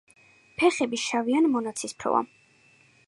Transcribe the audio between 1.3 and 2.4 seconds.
ან მონაცრისფროა.